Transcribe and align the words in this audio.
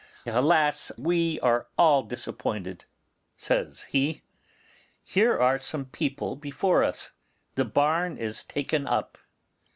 alas! 0.25 0.91
we 0.97 1.39
are 1.41 1.67
all 1.77 2.01
disappointed,' 2.01 2.85
says 3.37 3.83
he. 3.91 4.23
'Here 5.03 5.37
are 5.37 5.59
some 5.59 5.85
people 5.85 6.35
before 6.35 6.83
us; 6.83 7.11
the 7.53 7.65
barn 7.65 8.17
is 8.17 8.43
taken 8.43 8.87
up. 8.87 9.19